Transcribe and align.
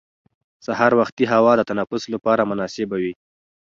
سهار 0.65 0.91
وختي 0.99 1.23
هوا 1.33 1.51
د 1.57 1.61
تنفس 1.69 2.03
لپاره 2.13 2.49
مناسبه 2.51 2.95
وي 3.01 3.13